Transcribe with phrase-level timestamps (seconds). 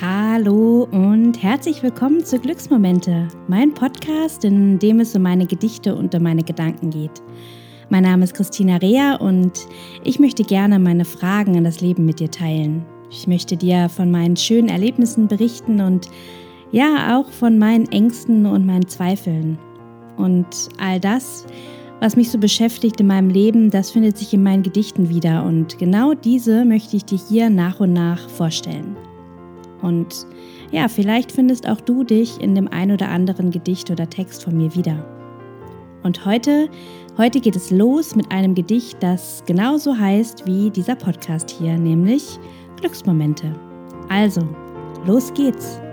[0.00, 6.12] Hallo und herzlich willkommen zu Glücksmomente, mein Podcast, in dem es um meine Gedichte und
[6.16, 7.22] um meine Gedanken geht.
[7.90, 9.52] Mein Name ist Christina Rea und
[10.02, 12.84] ich möchte gerne meine Fragen an das Leben mit dir teilen.
[13.08, 16.08] Ich möchte dir von meinen schönen Erlebnissen berichten und
[16.72, 19.60] ja, auch von meinen Ängsten und meinen Zweifeln.
[20.16, 21.46] Und all das,
[22.00, 25.78] was mich so beschäftigt in meinem Leben, das findet sich in meinen Gedichten wieder und
[25.78, 28.96] genau diese möchte ich dir hier nach und nach vorstellen.
[29.84, 30.26] Und
[30.72, 34.56] ja, vielleicht findest auch du dich in dem ein oder anderen Gedicht oder Text von
[34.56, 35.04] mir wieder.
[36.02, 36.70] Und heute,
[37.18, 42.38] heute geht es los mit einem Gedicht, das genauso heißt wie dieser Podcast hier, nämlich
[42.80, 43.54] Glücksmomente.
[44.08, 44.40] Also,
[45.06, 45.83] los geht's!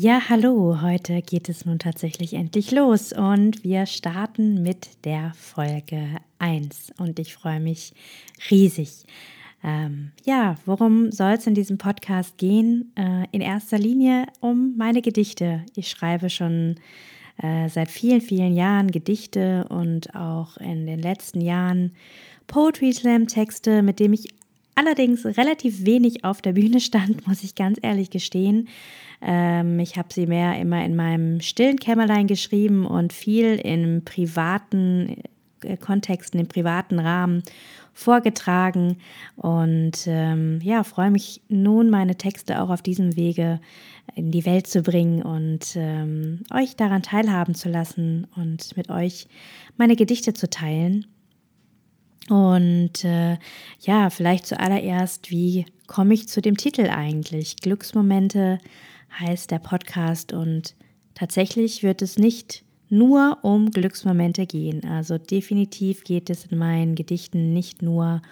[0.00, 6.18] Ja, hallo, heute geht es nun tatsächlich endlich los und wir starten mit der Folge
[6.38, 7.94] 1 und ich freue mich
[8.48, 8.90] riesig.
[9.64, 12.92] Ähm, ja, worum soll es in diesem Podcast gehen?
[12.94, 15.66] Äh, in erster Linie um meine Gedichte.
[15.74, 16.76] Ich schreibe schon
[17.38, 21.90] äh, seit vielen, vielen Jahren Gedichte und auch in den letzten Jahren
[22.46, 24.28] Poetry Slam Texte, mit dem ich
[24.78, 28.68] allerdings relativ wenig auf der Bühne stand, muss ich ganz ehrlich gestehen.
[29.20, 35.22] Ähm, ich habe sie mehr immer in meinem stillen Kämmerlein geschrieben und viel in privaten
[35.62, 37.42] äh, Kontexten, im privaten Rahmen
[37.92, 38.98] vorgetragen.
[39.34, 43.60] Und ähm, ja, freue mich nun, meine Texte auch auf diesem Wege
[44.14, 49.26] in die Welt zu bringen und ähm, euch daran teilhaben zu lassen und mit euch
[49.76, 51.06] meine Gedichte zu teilen.
[52.28, 53.38] Und äh,
[53.80, 57.56] ja, vielleicht zuallererst, wie komme ich zu dem Titel eigentlich?
[57.56, 58.58] Glücksmomente
[59.18, 60.74] heißt der Podcast und
[61.14, 64.84] tatsächlich wird es nicht nur um Glücksmomente gehen.
[64.84, 68.22] Also definitiv geht es in meinen Gedichten nicht nur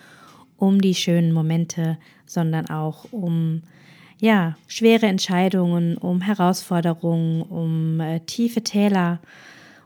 [0.57, 3.63] um die schönen Momente, sondern auch um
[4.19, 9.21] ja, schwere Entscheidungen, um Herausforderungen, um äh, tiefe Täler,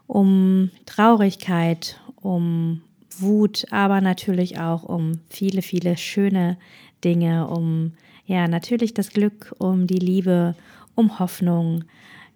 [0.06, 2.82] um Traurigkeit, um
[3.19, 6.56] Wut, aber natürlich auch um viele, viele schöne
[7.04, 7.93] Dinge, um
[8.26, 10.54] ja, natürlich das Glück, um die Liebe,
[10.94, 11.84] um Hoffnung,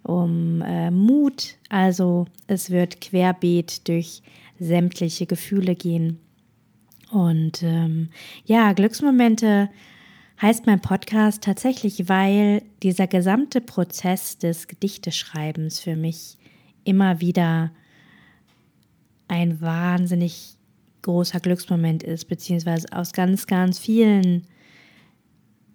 [0.03, 1.55] um äh, Mut.
[1.69, 4.21] Also es wird querbeet durch
[4.59, 6.19] sämtliche Gefühle gehen.
[7.11, 8.09] Und ähm,
[8.45, 9.69] ja, Glücksmomente
[10.41, 16.37] heißt mein Podcast tatsächlich, weil dieser gesamte Prozess des Gedichteschreibens für mich
[16.83, 17.71] immer wieder
[19.27, 20.54] ein wahnsinnig
[21.05, 24.47] großer Glücksmoment ist, beziehungsweise aus ganz, ganz vielen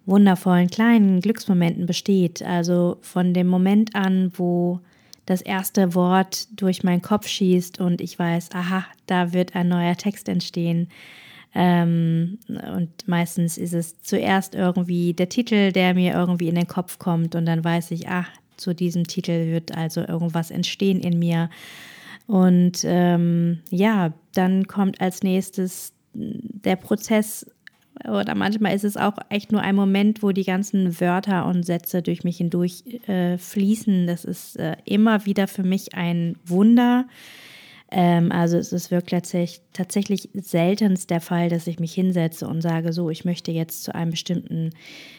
[0.05, 2.43] wundervollen kleinen Glücksmomenten besteht.
[2.43, 4.81] Also von dem Moment an, wo
[5.25, 9.95] das erste Wort durch meinen Kopf schießt und ich weiß, aha, da wird ein neuer
[9.95, 10.89] Text entstehen.
[11.53, 16.99] Ähm, und meistens ist es zuerst irgendwie der Titel, der mir irgendwie in den Kopf
[16.99, 21.49] kommt und dann weiß ich, ach, zu diesem Titel wird also irgendwas entstehen in mir.
[22.31, 27.45] Und ähm, ja, dann kommt als nächstes der Prozess
[28.07, 32.01] oder manchmal ist es auch echt nur ein Moment, wo die ganzen Wörter und Sätze
[32.01, 34.07] durch mich hindurch äh, fließen.
[34.07, 37.05] Das ist äh, immer wieder für mich ein Wunder.
[37.91, 42.61] Ähm, also es ist wirklich tatsächlich, tatsächlich seltenst der Fall, dass ich mich hinsetze und
[42.61, 44.69] sage, so, ich möchte jetzt zu einem bestimmten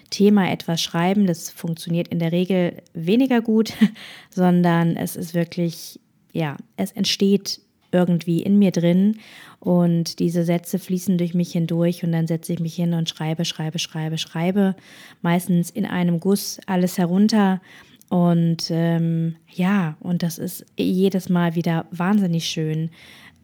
[0.08, 1.26] Thema etwas schreiben.
[1.26, 3.74] Das funktioniert in der Regel weniger gut,
[4.30, 6.00] sondern es ist wirklich,
[6.32, 7.60] ja, es entsteht
[7.92, 9.18] irgendwie in mir drin
[9.60, 13.44] und diese Sätze fließen durch mich hindurch und dann setze ich mich hin und schreibe,
[13.44, 14.74] schreibe, schreibe, schreibe,
[15.20, 17.60] meistens in einem Guss alles herunter
[18.08, 22.90] und ähm, ja, und das ist jedes Mal wieder wahnsinnig schön.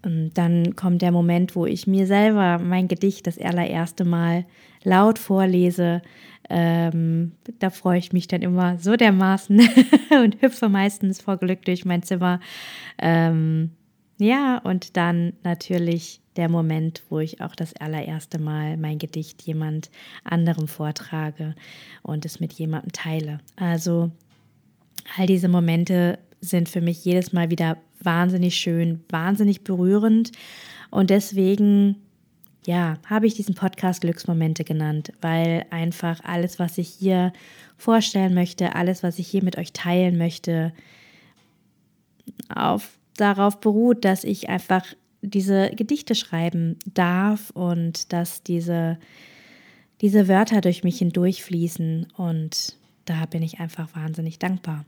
[0.03, 4.45] Dann kommt der Moment, wo ich mir selber mein Gedicht das allererste Mal
[4.85, 6.03] laut vorlese.
[6.49, 9.61] Ähm, da freue ich mich dann immer so dermaßen
[10.23, 12.41] und hüpfe meistens vor Glück durch mein Zimmer.
[12.99, 13.73] Ähm,
[14.19, 19.91] ja, und dann natürlich der Moment, wo ich auch das allererste Mal mein Gedicht jemand
[20.25, 21.55] anderem vortrage
[22.03, 23.41] und es mit jemandem teile.
[23.57, 24.11] Also
[25.17, 30.33] all diese Momente sind für mich jedes Mal wieder wahnsinnig schön, wahnsinnig berührend
[30.91, 31.97] und deswegen
[32.67, 37.33] ja, habe ich diesen Podcast Glücksmomente genannt, weil einfach alles, was ich hier
[37.79, 40.75] vorstellen möchte, alles, was ich hier mit euch teilen möchte,
[42.55, 44.85] auf darauf beruht, dass ich einfach
[45.23, 48.99] diese Gedichte schreiben darf und dass diese,
[50.01, 52.09] diese Wörter durch mich hindurchfließen.
[52.17, 54.85] Und da bin ich einfach wahnsinnig dankbar.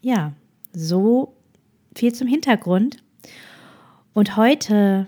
[0.00, 0.32] Ja,
[0.74, 1.34] so
[1.94, 3.02] viel zum Hintergrund.
[4.12, 5.06] Und heute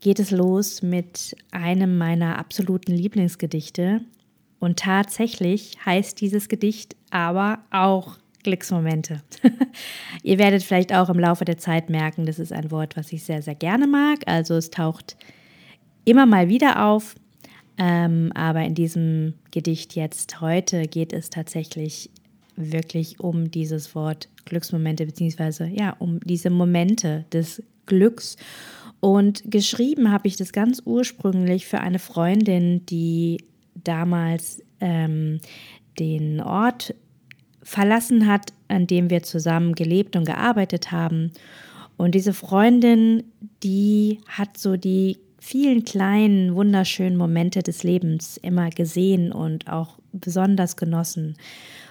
[0.00, 4.02] geht es los mit einem meiner absoluten Lieblingsgedichte.
[4.58, 9.22] Und tatsächlich heißt dieses Gedicht aber auch Glücksmomente.
[10.22, 13.24] Ihr werdet vielleicht auch im Laufe der Zeit merken, das ist ein Wort, was ich
[13.24, 14.20] sehr, sehr gerne mag.
[14.26, 15.16] Also es taucht
[16.04, 17.16] immer mal wieder auf.
[17.78, 22.10] Ähm, aber in diesem Gedicht jetzt heute geht es tatsächlich
[22.56, 28.36] wirklich um dieses Wort Glücksmomente, beziehungsweise ja, um diese Momente des Glücks.
[29.00, 33.44] Und geschrieben habe ich das ganz ursprünglich für eine Freundin, die
[33.74, 35.40] damals ähm,
[35.98, 36.94] den Ort
[37.62, 41.32] verlassen hat, an dem wir zusammen gelebt und gearbeitet haben.
[41.96, 43.24] Und diese Freundin,
[43.62, 50.76] die hat so die vielen kleinen, wunderschönen Momente des Lebens immer gesehen und auch besonders
[50.76, 51.36] genossen.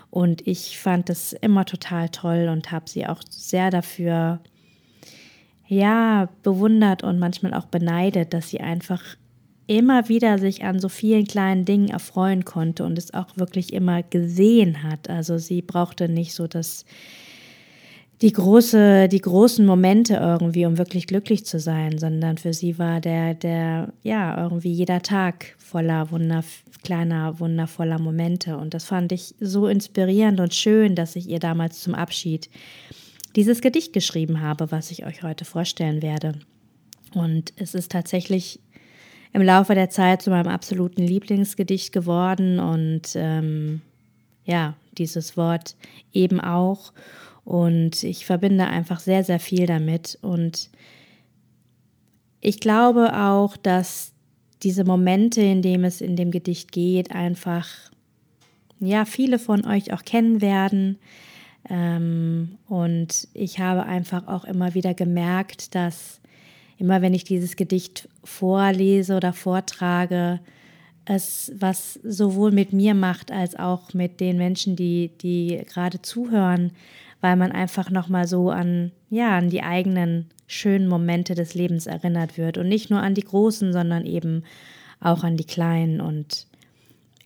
[0.10, 4.42] Und ich fand das immer total toll und habe sie auch sehr dafür,
[5.68, 9.02] ja, bewundert und manchmal auch beneidet, dass sie einfach
[9.68, 14.04] immer wieder sich an so vielen kleinen Dingen erfreuen konnte und es auch wirklich immer
[14.04, 15.10] gesehen hat.
[15.10, 16.84] Also sie brauchte nicht so das
[18.22, 23.02] die große, die großen Momente irgendwie, um wirklich glücklich zu sein, sondern für sie war
[23.02, 26.44] der, der, ja, irgendwie jeder Tag voller wunder,
[26.84, 28.58] kleiner, wundervoller Momente.
[28.58, 32.50] Und das fand ich so inspirierend und schön, dass ich ihr damals zum Abschied
[33.36, 36.40] dieses Gedicht geschrieben habe, was ich euch heute vorstellen werde.
[37.14, 38.62] Und es ist tatsächlich
[39.34, 43.82] im Laufe der Zeit zu meinem absoluten Lieblingsgedicht geworden und ähm,
[44.46, 45.76] ja, dieses Wort
[46.14, 46.94] eben auch.
[47.46, 50.18] Und ich verbinde einfach sehr, sehr viel damit.
[50.22, 50.70] Und
[52.42, 54.12] ich glaube auch, dass
[54.64, 57.68] diese Momente, in denen es in dem Gedicht geht, einfach,
[58.80, 60.98] ja, viele von euch auch kennen werden.
[61.70, 66.20] Ähm, und ich habe einfach auch immer wieder gemerkt, dass
[66.78, 70.40] immer wenn ich dieses Gedicht vorlese oder vortrage,
[71.06, 76.72] es was sowohl mit mir macht als auch mit den Menschen, die, die gerade zuhören,
[77.26, 82.38] weil man einfach nochmal so an, ja, an die eigenen schönen Momente des Lebens erinnert
[82.38, 84.44] wird und nicht nur an die großen, sondern eben
[85.00, 86.02] auch an die kleinen.
[86.02, 86.46] Und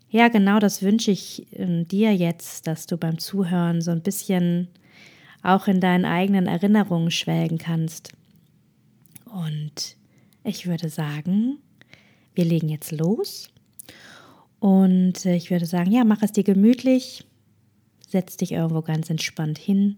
[0.10, 4.70] ja, genau das wünsche ich ähm, dir jetzt, dass du beim Zuhören so ein bisschen
[5.44, 8.14] auch in deinen eigenen Erinnerungen schwelgen kannst.
[9.26, 9.98] Und
[10.46, 11.58] ich würde sagen,
[12.36, 13.50] wir legen jetzt los.
[14.62, 17.26] Und ich würde sagen, ja, mach es dir gemütlich.
[18.10, 19.96] Setz dich irgendwo ganz entspannt hin.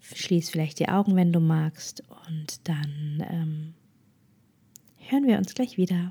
[0.00, 2.04] Schließ vielleicht die Augen, wenn du magst.
[2.28, 3.74] Und dann ähm,
[4.98, 6.10] hören wir uns gleich wieder.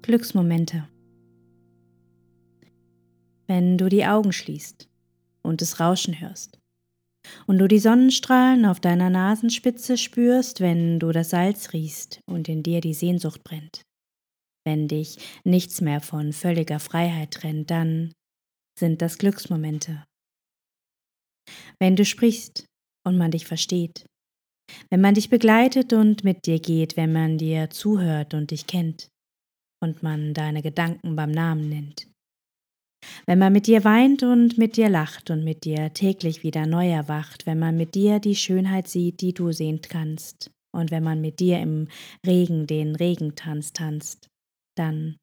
[0.00, 0.86] Glücksmomente.
[3.46, 4.88] Wenn du die Augen schließt
[5.42, 6.58] und das Rauschen hörst
[7.46, 12.62] und du die Sonnenstrahlen auf deiner Nasenspitze spürst, wenn du das Salz riechst und in
[12.62, 13.82] dir die Sehnsucht brennt.
[14.66, 18.12] Wenn dich nichts mehr von völliger Freiheit trennt, dann
[18.78, 20.04] sind das Glücksmomente.
[21.78, 22.64] Wenn du sprichst
[23.06, 24.06] und man dich versteht,
[24.88, 29.08] wenn man dich begleitet und mit dir geht, wenn man dir zuhört und dich kennt,
[29.84, 32.08] und man deine Gedanken beim Namen nennt.
[33.26, 36.90] Wenn man mit dir weint und mit dir lacht und mit dir täglich wieder neu
[36.90, 41.20] erwacht, wenn man mit dir die Schönheit sieht, die du sehen kannst, und wenn man
[41.20, 41.88] mit dir im
[42.26, 44.28] Regen den Regentanz tanzt,
[44.76, 45.16] dann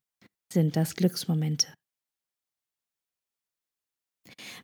[0.52, 1.68] sind das Glücksmomente.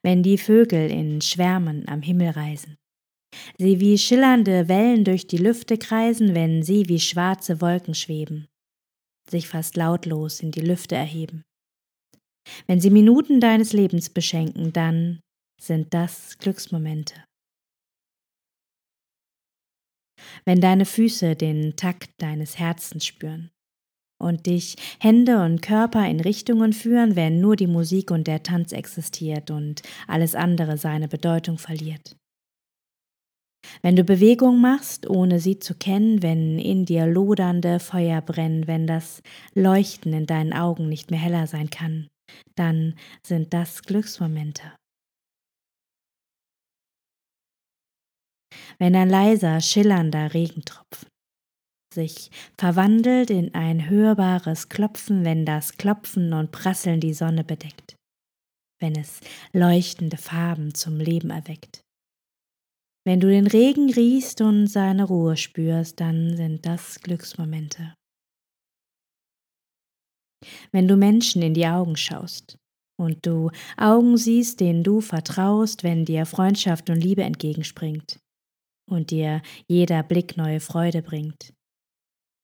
[0.02, 2.78] Wenn die Vögel in Schwärmen am Himmel reisen,
[3.58, 8.48] sie wie schillernde Wellen durch die Lüfte kreisen, wenn sie wie schwarze Wolken schweben,
[9.30, 11.44] sich fast lautlos in die Lüfte erheben.
[12.66, 15.20] Wenn sie Minuten deines Lebens beschenken, dann
[15.60, 17.16] sind das Glücksmomente.
[20.46, 23.52] Wenn deine Füße den Takt deines Herzens spüren
[24.20, 28.72] und dich Hände und Körper in Richtungen führen, wenn nur die Musik und der Tanz
[28.72, 32.16] existiert und alles andere seine Bedeutung verliert.
[33.82, 38.88] Wenn du Bewegung machst, ohne sie zu kennen, wenn in dir lodernde Feuer brennen, wenn
[38.88, 39.22] das
[39.54, 42.08] Leuchten in deinen Augen nicht mehr heller sein kann,
[42.56, 44.74] dann sind das Glücksmomente.
[48.80, 51.10] wenn ein leiser, schillernder Regentropfen
[51.94, 52.30] sich
[52.60, 57.96] verwandelt in ein hörbares Klopfen, wenn das Klopfen und Prasseln die Sonne bedeckt,
[58.80, 59.20] wenn es
[59.52, 61.82] leuchtende Farben zum Leben erweckt.
[63.04, 67.96] Wenn du den Regen riechst und seine Ruhe spürst, dann sind das Glücksmomente.
[70.72, 72.58] Wenn du Menschen in die Augen schaust
[73.00, 78.20] und du Augen siehst, denen du vertraust, wenn dir Freundschaft und Liebe entgegenspringt
[78.90, 81.54] und dir jeder Blick neue Freude bringt.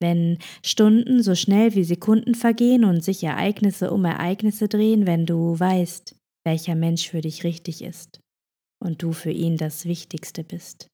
[0.01, 5.57] Wenn Stunden so schnell wie Sekunden vergehen und sich Ereignisse um Ereignisse drehen, wenn du
[5.57, 8.19] weißt, welcher Mensch für dich richtig ist
[8.83, 10.87] und du für ihn das Wichtigste bist.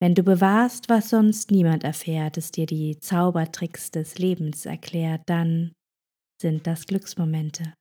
[0.00, 5.72] Wenn du bewahrst, was sonst niemand erfährt, es dir die Zaubertricks des Lebens erklärt, dann
[6.40, 7.74] sind das Glücksmomente.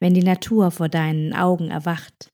[0.00, 2.30] Wenn die Natur vor deinen Augen erwacht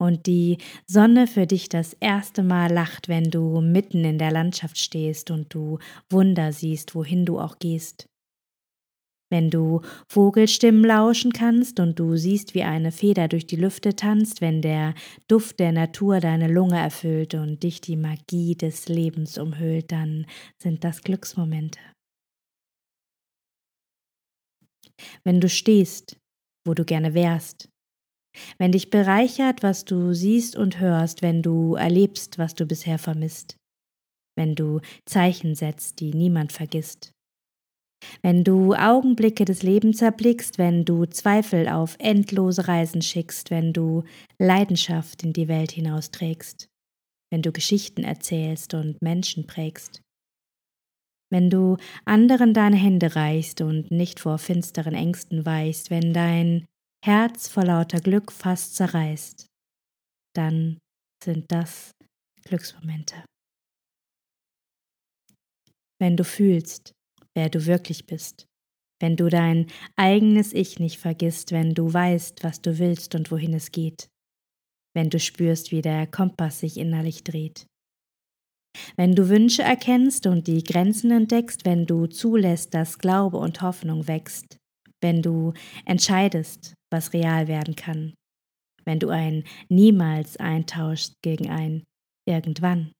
[0.00, 4.78] und die Sonne für dich das erste Mal lacht, wenn du mitten in der Landschaft
[4.78, 5.78] stehst und du
[6.10, 8.09] Wunder siehst, wohin du auch gehst,
[9.30, 14.40] wenn du Vogelstimmen lauschen kannst und du siehst, wie eine Feder durch die Lüfte tanzt,
[14.40, 14.94] wenn der
[15.28, 20.26] Duft der Natur deine Lunge erfüllt und dich die Magie des Lebens umhüllt, dann
[20.58, 21.80] sind das Glücksmomente.
[25.24, 26.18] Wenn du stehst,
[26.66, 27.70] wo du gerne wärst,
[28.58, 33.56] wenn dich bereichert, was du siehst und hörst, wenn du erlebst, was du bisher vermisst,
[34.36, 37.12] wenn du Zeichen setzt, die niemand vergisst,
[38.22, 44.04] wenn du Augenblicke des Lebens erblickst, wenn du Zweifel auf endlose Reisen schickst, wenn du
[44.38, 46.68] Leidenschaft in die Welt hinausträgst,
[47.30, 50.02] wenn du Geschichten erzählst und Menschen prägst,
[51.32, 56.66] wenn du anderen deine Hände reichst und nicht vor finsteren Ängsten weichst, wenn dein
[57.04, 59.46] Herz vor lauter Glück fast zerreißt,
[60.34, 60.78] dann
[61.22, 61.92] sind das
[62.44, 63.24] Glücksmomente.
[66.00, 66.92] Wenn du fühlst,
[67.34, 68.46] wer du wirklich bist.
[69.00, 73.54] Wenn du dein eigenes Ich nicht vergisst, wenn du weißt, was du willst und wohin
[73.54, 74.08] es geht.
[74.94, 77.66] Wenn du spürst, wie der Kompass sich innerlich dreht.
[78.96, 84.06] Wenn du Wünsche erkennst und die Grenzen entdeckst, wenn du zulässt, dass Glaube und Hoffnung
[84.06, 84.58] wächst,
[85.00, 85.54] wenn du
[85.86, 88.14] entscheidest, was real werden kann,
[88.84, 91.84] wenn du ein Niemals eintauschst gegen ein
[92.28, 92.92] Irgendwann.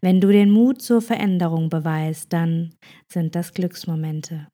[0.00, 2.74] Wenn du den Mut zur Veränderung beweist, dann
[3.10, 4.48] sind das Glücksmomente.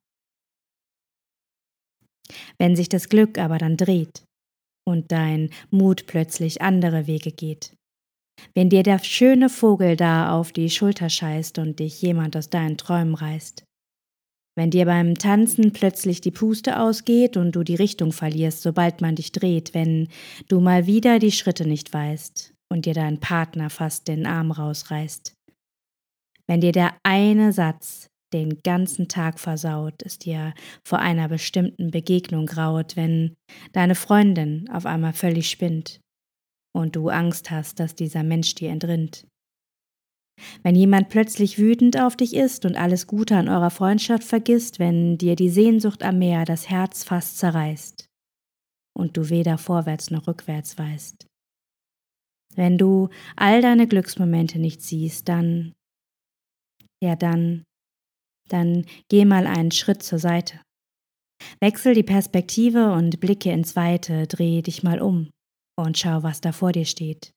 [2.58, 4.24] Wenn sich das Glück aber dann dreht
[4.86, 7.74] und dein Mut plötzlich andere Wege geht,
[8.54, 12.76] wenn dir der schöne Vogel da auf die Schulter scheißt und dich jemand aus deinen
[12.76, 13.64] Träumen reißt,
[14.56, 19.14] wenn dir beim Tanzen plötzlich die Puste ausgeht und du die Richtung verlierst, sobald man
[19.14, 20.08] dich dreht, wenn
[20.48, 25.34] du mal wieder die Schritte nicht weißt, und dir dein Partner fast den Arm rausreißt.
[26.46, 30.54] Wenn dir der eine Satz den ganzen Tag versaut, es dir
[30.86, 33.34] vor einer bestimmten Begegnung graut, wenn
[33.72, 36.00] deine Freundin auf einmal völlig spinnt
[36.74, 39.26] und du Angst hast, dass dieser Mensch dir entrinnt.
[40.62, 45.18] Wenn jemand plötzlich wütend auf dich ist und alles Gute an eurer Freundschaft vergisst, wenn
[45.18, 48.06] dir die Sehnsucht am Meer das Herz fast zerreißt
[48.96, 51.26] und du weder vorwärts noch rückwärts weißt.
[52.58, 55.76] Wenn du all deine Glücksmomente nicht siehst, dann,
[57.00, 57.62] ja dann,
[58.48, 60.60] dann geh mal einen Schritt zur Seite.
[61.60, 65.30] Wechsel die Perspektive und blicke ins Weite, dreh dich mal um
[65.78, 67.30] und schau, was da vor dir steht.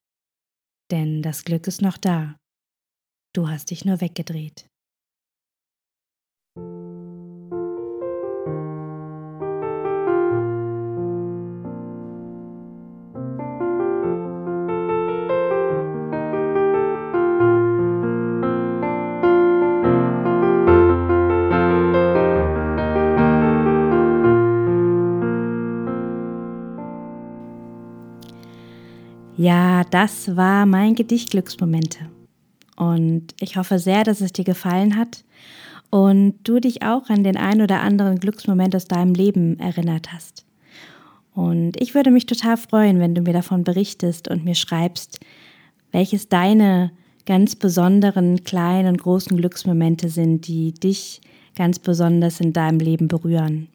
[0.89, 2.35] Denn das Glück ist noch da.
[3.35, 4.65] Du hast dich nur weggedreht.
[29.41, 31.97] Ja, das war mein Gedicht Glücksmomente.
[32.77, 35.23] Und ich hoffe sehr, dass es dir gefallen hat
[35.89, 40.45] und du dich auch an den ein oder anderen Glücksmoment aus deinem Leben erinnert hast.
[41.33, 45.19] Und ich würde mich total freuen, wenn du mir davon berichtest und mir schreibst,
[45.91, 46.91] welches deine
[47.25, 51.19] ganz besonderen kleinen und großen Glücksmomente sind, die dich
[51.55, 53.69] ganz besonders in deinem Leben berühren.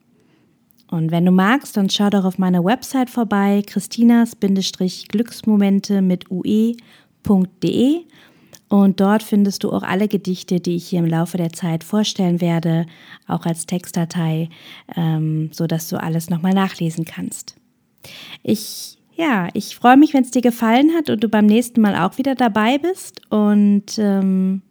[0.89, 8.05] Und wenn du magst, dann schau doch auf meiner Website vorbei, christinas-glücksmomente mit ue.de.
[8.69, 12.41] Und dort findest du auch alle Gedichte, die ich hier im Laufe der Zeit vorstellen
[12.41, 12.85] werde,
[13.27, 14.49] auch als Textdatei,
[14.95, 17.55] ähm, so dass du alles nochmal nachlesen kannst.
[18.43, 21.95] Ich ja, ich freue mich, wenn es dir gefallen hat und du beim nächsten Mal
[21.95, 24.61] auch wieder dabei bist und ähm,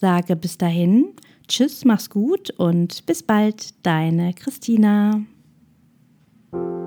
[0.00, 1.14] sage bis dahin,
[1.46, 5.22] tschüss, mach's gut und bis bald, deine Christina.
[6.56, 6.85] thank you